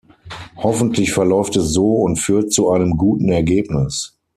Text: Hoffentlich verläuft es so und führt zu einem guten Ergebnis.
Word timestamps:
Hoffentlich 0.55 1.11
verläuft 1.13 1.55
es 1.57 1.73
so 1.73 1.97
und 1.97 2.17
führt 2.17 2.51
zu 2.51 2.71
einem 2.71 2.97
guten 2.97 3.29
Ergebnis. 3.29 4.17